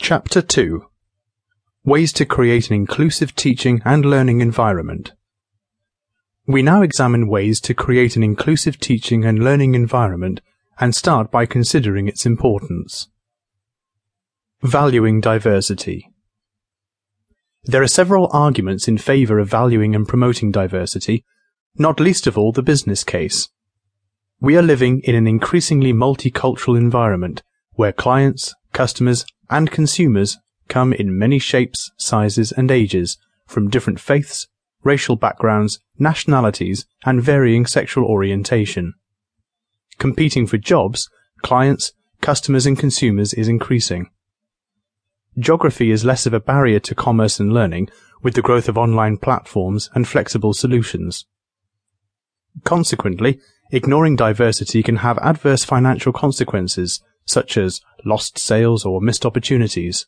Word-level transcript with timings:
Chapter 0.00 0.40
2 0.40 0.86
Ways 1.84 2.12
to 2.14 2.24
create 2.24 2.70
an 2.70 2.76
inclusive 2.76 3.34
teaching 3.34 3.82
and 3.84 4.06
learning 4.06 4.40
environment. 4.40 5.12
We 6.46 6.62
now 6.62 6.82
examine 6.82 7.28
ways 7.28 7.60
to 7.62 7.74
create 7.74 8.14
an 8.14 8.22
inclusive 8.22 8.78
teaching 8.78 9.24
and 9.24 9.42
learning 9.42 9.74
environment 9.74 10.40
and 10.78 10.94
start 10.94 11.32
by 11.32 11.46
considering 11.46 12.06
its 12.06 12.24
importance. 12.24 13.08
Valuing 14.62 15.20
diversity. 15.20 16.08
There 17.64 17.82
are 17.82 17.88
several 17.88 18.30
arguments 18.32 18.86
in 18.86 18.98
favor 18.98 19.40
of 19.40 19.50
valuing 19.50 19.96
and 19.96 20.06
promoting 20.06 20.52
diversity, 20.52 21.24
not 21.76 22.00
least 22.00 22.26
of 22.26 22.38
all 22.38 22.52
the 22.52 22.62
business 22.62 23.02
case. 23.02 23.48
We 24.40 24.56
are 24.56 24.62
living 24.62 25.00
in 25.00 25.16
an 25.16 25.26
increasingly 25.26 25.92
multicultural 25.92 26.78
environment 26.78 27.42
where 27.72 27.92
clients, 27.92 28.54
customers, 28.72 29.26
and 29.50 29.70
consumers 29.70 30.38
come 30.68 30.92
in 30.92 31.18
many 31.18 31.38
shapes, 31.38 31.90
sizes, 31.96 32.52
and 32.52 32.70
ages 32.70 33.16
from 33.46 33.70
different 33.70 33.98
faiths, 33.98 34.46
racial 34.84 35.16
backgrounds, 35.16 35.80
nationalities, 35.98 36.86
and 37.04 37.22
varying 37.22 37.66
sexual 37.66 38.04
orientation. 38.04 38.94
Competing 39.98 40.46
for 40.46 40.58
jobs, 40.58 41.08
clients, 41.42 41.92
customers, 42.20 42.66
and 42.66 42.78
consumers 42.78 43.32
is 43.34 43.48
increasing. 43.48 44.10
Geography 45.38 45.90
is 45.90 46.04
less 46.04 46.26
of 46.26 46.34
a 46.34 46.40
barrier 46.40 46.80
to 46.80 46.94
commerce 46.94 47.40
and 47.40 47.52
learning 47.52 47.88
with 48.22 48.34
the 48.34 48.42
growth 48.42 48.68
of 48.68 48.76
online 48.76 49.16
platforms 49.16 49.88
and 49.94 50.06
flexible 50.06 50.52
solutions. 50.52 51.26
Consequently, 52.64 53.40
ignoring 53.70 54.16
diversity 54.16 54.82
can 54.82 54.96
have 54.96 55.18
adverse 55.18 55.64
financial 55.64 56.12
consequences, 56.12 57.00
such 57.24 57.56
as 57.56 57.80
lost 58.04 58.38
sales 58.38 58.84
or 58.84 59.00
missed 59.00 59.26
opportunities. 59.26 60.06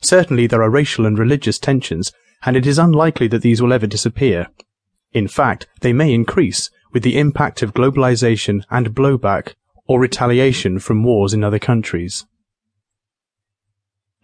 Certainly 0.00 0.46
there 0.46 0.62
are 0.62 0.70
racial 0.70 1.06
and 1.06 1.18
religious 1.18 1.58
tensions, 1.58 2.12
and 2.44 2.56
it 2.56 2.66
is 2.66 2.78
unlikely 2.78 3.28
that 3.28 3.42
these 3.42 3.60
will 3.60 3.72
ever 3.72 3.86
disappear. 3.86 4.48
In 5.12 5.26
fact, 5.26 5.66
they 5.80 5.92
may 5.92 6.12
increase 6.12 6.70
with 6.92 7.02
the 7.02 7.18
impact 7.18 7.62
of 7.62 7.74
globalization 7.74 8.62
and 8.70 8.94
blowback 8.94 9.54
or 9.86 10.00
retaliation 10.00 10.78
from 10.78 11.02
wars 11.02 11.34
in 11.34 11.42
other 11.42 11.58
countries. 11.58 12.26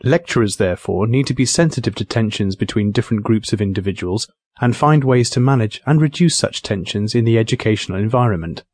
Lecturers, 0.03 0.57
therefore, 0.57 1.07
need 1.07 1.27
to 1.27 1.35
be 1.35 1.47
sensitive 1.47 1.95
to 1.95 2.05
tensions 2.05 2.57
between 2.57 2.93
different 2.93 3.23
groups 3.23 3.53
of 3.53 3.63
individuals 3.63 4.29
and 4.61 4.77
find 4.77 5.03
ways 5.03 5.31
to 5.31 5.41
manage 5.41 5.81
and 5.87 6.01
reduce 6.01 6.37
such 6.37 6.63
tensions 6.63 7.15
in 7.15 7.25
the 7.25 7.39
educational 7.39 7.99
environment. 7.99 8.65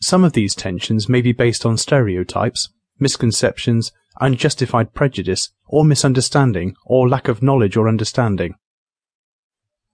Some 0.00 0.24
of 0.24 0.32
these 0.32 0.54
tensions 0.54 1.08
may 1.08 1.20
be 1.20 1.32
based 1.32 1.66
on 1.66 1.76
stereotypes, 1.76 2.70
misconceptions, 3.00 3.92
unjustified 4.20 4.94
prejudice, 4.94 5.50
or 5.66 5.84
misunderstanding, 5.84 6.74
or 6.84 7.08
lack 7.08 7.28
of 7.28 7.42
knowledge 7.42 7.76
or 7.76 7.88
understanding. 7.88 8.54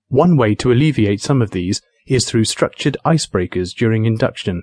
One 0.08 0.36
way 0.36 0.54
to 0.56 0.72
alleviate 0.72 1.20
some 1.20 1.42
of 1.42 1.50
these 1.50 1.80
is 2.06 2.24
through 2.24 2.44
structured 2.44 2.96
icebreakers 3.04 3.74
during 3.74 4.04
induction, 4.04 4.62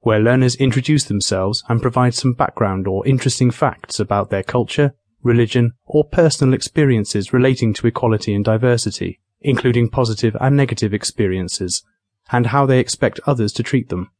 where 0.00 0.18
learners 0.18 0.56
introduce 0.56 1.04
themselves 1.04 1.62
and 1.68 1.82
provide 1.82 2.14
some 2.14 2.32
background 2.32 2.88
or 2.88 3.06
interesting 3.06 3.50
facts 3.50 4.00
about 4.00 4.30
their 4.30 4.42
culture, 4.42 4.94
religion, 5.22 5.72
or 5.84 6.04
personal 6.04 6.54
experiences 6.54 7.32
relating 7.32 7.74
to 7.74 7.86
equality 7.86 8.34
and 8.34 8.44
diversity, 8.44 9.20
including 9.40 9.88
positive 9.88 10.36
and 10.40 10.56
negative 10.56 10.94
experiences, 10.94 11.82
and 12.32 12.46
how 12.46 12.66
they 12.66 12.78
expect 12.78 13.20
others 13.26 13.52
to 13.52 13.62
treat 13.62 13.88
them. 13.88 14.10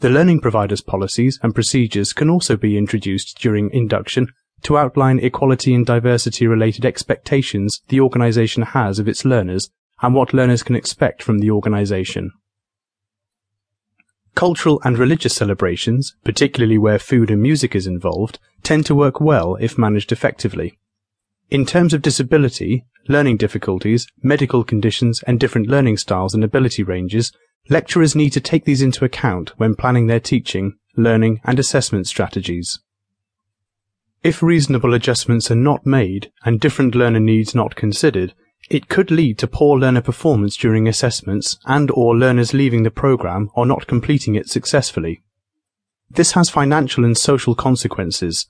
The 0.00 0.10
learning 0.10 0.40
provider's 0.40 0.80
policies 0.80 1.40
and 1.42 1.54
procedures 1.54 2.12
can 2.12 2.30
also 2.30 2.56
be 2.56 2.78
introduced 2.78 3.36
during 3.40 3.68
induction 3.72 4.28
to 4.62 4.78
outline 4.78 5.18
equality 5.18 5.74
and 5.74 5.84
diversity 5.84 6.46
related 6.46 6.84
expectations 6.84 7.82
the 7.88 8.00
organization 8.00 8.62
has 8.62 9.00
of 9.00 9.08
its 9.08 9.24
learners 9.24 9.70
and 10.00 10.14
what 10.14 10.32
learners 10.32 10.62
can 10.62 10.76
expect 10.76 11.20
from 11.20 11.38
the 11.38 11.50
organization. 11.50 12.30
Cultural 14.36 14.80
and 14.84 14.96
religious 14.96 15.34
celebrations, 15.34 16.14
particularly 16.22 16.78
where 16.78 17.00
food 17.00 17.28
and 17.28 17.42
music 17.42 17.74
is 17.74 17.88
involved, 17.88 18.38
tend 18.62 18.86
to 18.86 18.94
work 18.94 19.20
well 19.20 19.56
if 19.56 19.76
managed 19.76 20.12
effectively. 20.12 20.78
In 21.50 21.66
terms 21.66 21.92
of 21.92 22.02
disability, 22.02 22.84
learning 23.08 23.38
difficulties, 23.38 24.06
medical 24.22 24.62
conditions, 24.62 25.24
and 25.26 25.40
different 25.40 25.66
learning 25.66 25.96
styles 25.96 26.34
and 26.34 26.44
ability 26.44 26.84
ranges, 26.84 27.32
lecturers 27.68 28.14
need 28.14 28.30
to 28.30 28.40
take 28.40 28.64
these 28.64 28.82
into 28.82 29.04
account 29.04 29.50
when 29.58 29.74
planning 29.74 30.06
their 30.06 30.20
teaching, 30.20 30.76
learning, 30.96 31.40
and 31.44 31.58
assessment 31.58 32.06
strategies. 32.06 32.80
If 34.22 34.42
reasonable 34.42 34.94
adjustments 34.94 35.50
are 35.50 35.56
not 35.56 35.86
made 35.86 36.32
and 36.44 36.60
different 36.60 36.94
learner 36.94 37.20
needs 37.20 37.54
not 37.54 37.76
considered, 37.76 38.34
it 38.68 38.88
could 38.88 39.10
lead 39.10 39.38
to 39.38 39.46
poor 39.46 39.78
learner 39.78 40.02
performance 40.02 40.56
during 40.56 40.88
assessments 40.88 41.58
and 41.64 41.90
or 41.92 42.16
learners 42.16 42.52
leaving 42.52 42.82
the 42.82 42.90
program 42.90 43.50
or 43.54 43.64
not 43.64 43.86
completing 43.86 44.34
it 44.34 44.48
successfully. 44.48 45.22
This 46.10 46.32
has 46.32 46.50
financial 46.50 47.04
and 47.04 47.16
social 47.16 47.54
consequences. 47.54 48.48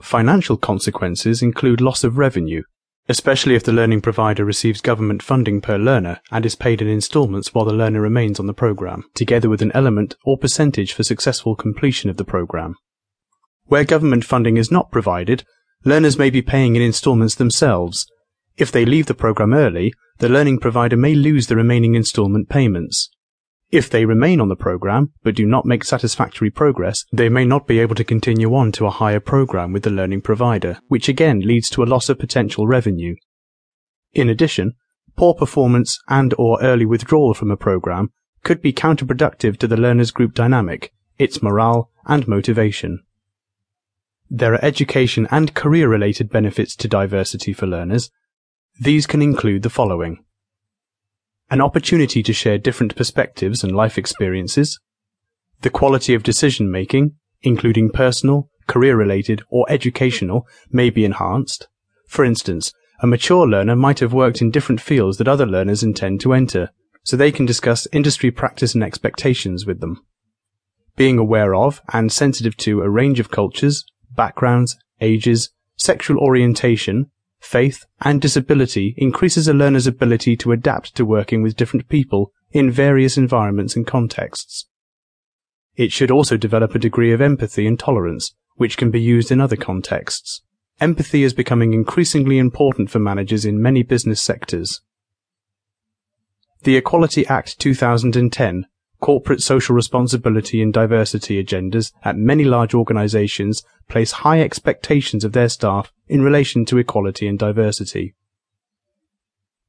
Financial 0.00 0.56
consequences 0.56 1.42
include 1.42 1.80
loss 1.80 2.04
of 2.04 2.16
revenue, 2.16 2.62
especially 3.08 3.54
if 3.54 3.62
the 3.64 3.72
learning 3.72 4.00
provider 4.00 4.44
receives 4.44 4.80
government 4.80 5.22
funding 5.22 5.60
per 5.60 5.76
learner 5.76 6.20
and 6.30 6.44
is 6.44 6.54
paid 6.54 6.82
in 6.82 6.88
installments 6.88 7.54
while 7.54 7.64
the 7.64 7.72
learner 7.72 8.00
remains 8.00 8.38
on 8.38 8.46
the 8.46 8.54
program, 8.54 9.04
together 9.14 9.48
with 9.48 9.62
an 9.62 9.72
element 9.74 10.14
or 10.24 10.36
percentage 10.36 10.92
for 10.92 11.02
successful 11.02 11.56
completion 11.56 12.10
of 12.10 12.16
the 12.16 12.24
program. 12.24 12.74
Where 13.64 13.84
government 13.84 14.24
funding 14.24 14.56
is 14.56 14.70
not 14.70 14.90
provided, 14.90 15.44
learners 15.84 16.18
may 16.18 16.30
be 16.30 16.42
paying 16.42 16.76
in 16.76 16.82
installments 16.82 17.34
themselves, 17.34 18.06
if 18.58 18.72
they 18.72 18.84
leave 18.84 19.06
the 19.06 19.14
program 19.14 19.54
early, 19.54 19.94
the 20.18 20.28
learning 20.28 20.58
provider 20.58 20.96
may 20.96 21.14
lose 21.14 21.46
the 21.46 21.54
remaining 21.54 21.94
installment 21.94 22.48
payments. 22.48 23.08
If 23.70 23.90
they 23.90 24.06
remain 24.06 24.40
on 24.40 24.48
the 24.48 24.56
program 24.56 25.12
but 25.22 25.34
do 25.34 25.44
not 25.44 25.66
make 25.66 25.84
satisfactory 25.84 26.50
progress, 26.50 27.04
they 27.12 27.28
may 27.28 27.44
not 27.44 27.66
be 27.66 27.78
able 27.80 27.94
to 27.96 28.04
continue 28.04 28.54
on 28.54 28.72
to 28.72 28.86
a 28.86 28.90
higher 28.90 29.20
program 29.20 29.72
with 29.72 29.82
the 29.82 29.90
learning 29.90 30.22
provider, 30.22 30.80
which 30.88 31.08
again 31.08 31.40
leads 31.40 31.68
to 31.70 31.82
a 31.82 31.86
loss 31.86 32.08
of 32.08 32.18
potential 32.18 32.66
revenue. 32.66 33.14
In 34.12 34.30
addition, 34.30 34.72
poor 35.16 35.34
performance 35.34 35.98
and 36.08 36.34
or 36.38 36.62
early 36.62 36.86
withdrawal 36.86 37.34
from 37.34 37.50
a 37.50 37.56
program 37.56 38.10
could 38.42 38.62
be 38.62 38.72
counterproductive 38.72 39.58
to 39.58 39.66
the 39.66 39.76
learner's 39.76 40.10
group 40.10 40.32
dynamic, 40.32 40.92
its 41.18 41.42
morale 41.42 41.90
and 42.06 42.26
motivation. 42.26 43.02
There 44.30 44.54
are 44.54 44.64
education 44.64 45.26
and 45.30 45.54
career 45.54 45.88
related 45.88 46.30
benefits 46.30 46.74
to 46.76 46.88
diversity 46.88 47.52
for 47.52 47.66
learners, 47.66 48.10
these 48.80 49.08
can 49.08 49.22
include 49.22 49.62
the 49.62 49.70
following. 49.70 50.24
An 51.50 51.60
opportunity 51.62 52.22
to 52.22 52.32
share 52.32 52.58
different 52.58 52.94
perspectives 52.94 53.64
and 53.64 53.74
life 53.74 53.96
experiences, 53.96 54.78
the 55.62 55.70
quality 55.70 56.14
of 56.14 56.22
decision 56.22 56.70
making, 56.70 57.16
including 57.42 57.90
personal, 57.90 58.50
career 58.66 58.96
related, 58.96 59.42
or 59.50 59.66
educational, 59.70 60.46
may 60.70 60.90
be 60.90 61.04
enhanced. 61.04 61.68
For 62.06 62.24
instance, 62.24 62.72
a 63.00 63.06
mature 63.06 63.46
learner 63.46 63.76
might 63.76 64.00
have 64.00 64.12
worked 64.12 64.42
in 64.42 64.50
different 64.50 64.80
fields 64.80 65.16
that 65.18 65.28
other 65.28 65.46
learners 65.46 65.82
intend 65.82 66.20
to 66.20 66.34
enter, 66.34 66.70
so 67.02 67.16
they 67.16 67.32
can 67.32 67.46
discuss 67.46 67.86
industry 67.92 68.30
practice 68.30 68.74
and 68.74 68.84
expectations 68.84 69.64
with 69.64 69.80
them. 69.80 70.04
Being 70.96 71.18
aware 71.18 71.54
of 71.54 71.80
and 71.92 72.12
sensitive 72.12 72.56
to 72.58 72.82
a 72.82 72.90
range 72.90 73.20
of 73.20 73.30
cultures, 73.30 73.84
backgrounds, 74.10 74.76
ages, 75.00 75.50
sexual 75.76 76.18
orientation, 76.18 77.10
faith, 77.40 77.86
and 78.00 78.20
disability 78.20 78.94
increases 78.96 79.48
a 79.48 79.54
learner's 79.54 79.86
ability 79.86 80.36
to 80.36 80.52
adapt 80.52 80.94
to 80.96 81.04
working 81.04 81.42
with 81.42 81.56
different 81.56 81.88
people 81.88 82.32
in 82.50 82.70
various 82.70 83.16
environments 83.16 83.76
and 83.76 83.86
contexts. 83.86 84.66
It 85.76 85.92
should 85.92 86.10
also 86.10 86.36
develop 86.36 86.74
a 86.74 86.78
degree 86.80 87.12
of 87.12 87.20
empathy 87.20 87.66
and 87.66 87.78
tolerance, 87.78 88.34
which 88.56 88.76
can 88.76 88.90
be 88.90 89.00
used 89.00 89.30
in 89.30 89.40
other 89.40 89.56
contexts. 89.56 90.42
Empathy 90.80 91.22
is 91.22 91.32
becoming 91.34 91.72
increasingly 91.72 92.38
important 92.38 92.90
for 92.90 92.98
managers 92.98 93.44
in 93.44 93.62
many 93.62 93.82
business 93.82 94.20
sectors. 94.20 94.80
The 96.62 96.76
Equality 96.76 97.26
Act 97.26 97.58
2010 97.60 98.66
corporate 99.00 99.42
social 99.42 99.74
responsibility 99.74 100.60
and 100.60 100.72
diversity 100.72 101.42
agendas 101.42 101.92
at 102.04 102.16
many 102.16 102.44
large 102.44 102.74
organizations 102.74 103.62
place 103.88 104.12
high 104.12 104.40
expectations 104.40 105.24
of 105.24 105.32
their 105.32 105.48
staff 105.48 105.92
in 106.08 106.22
relation 106.22 106.64
to 106.64 106.78
equality 106.78 107.26
and 107.26 107.38
diversity. 107.38 108.14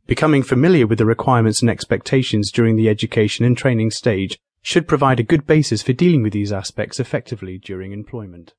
Becoming 0.07 0.41
familiar 0.41 0.87
with 0.87 0.97
the 0.97 1.05
requirements 1.05 1.61
and 1.61 1.69
expectations 1.69 2.51
during 2.51 2.75
the 2.75 2.89
education 2.89 3.45
and 3.45 3.55
training 3.55 3.91
stage 3.91 4.39
should 4.61 4.87
provide 4.87 5.19
a 5.19 5.23
good 5.23 5.45
basis 5.45 5.81
for 5.83 5.93
dealing 5.93 6.23
with 6.23 6.33
these 6.33 6.51
aspects 6.51 6.99
effectively 6.99 7.57
during 7.57 7.91
employment. 7.91 8.53